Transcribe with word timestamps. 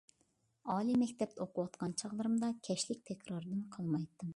ئالىي 0.75 0.97
مەكتەپتە 1.01 1.43
ئوقۇۋاتقان 1.47 1.95
چاغلىرىمدا، 2.03 2.53
كەچلىك 2.71 3.09
تەكراردىن 3.13 3.67
قالمايتتىم. 3.79 4.29